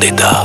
[0.00, 0.39] воды, да.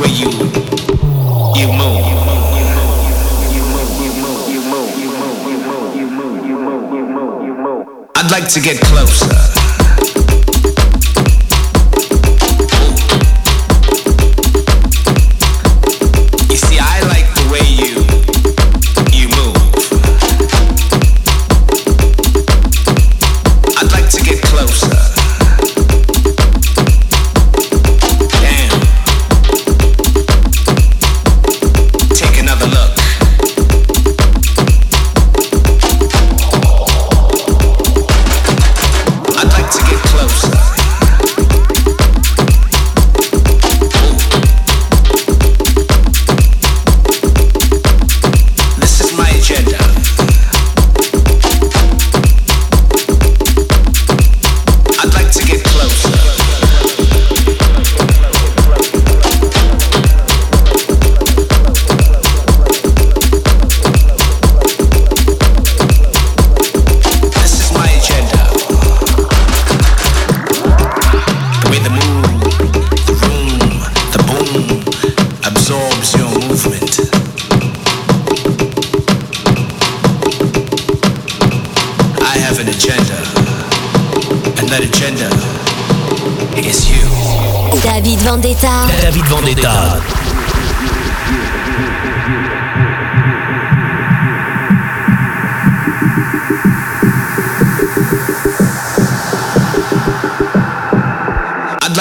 [0.00, 0.80] David Vendetta.
[8.50, 9.59] to get closer.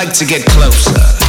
[0.05, 1.28] like to get closer.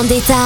[0.00, 0.39] David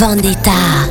[0.00, 0.89] Vendetta.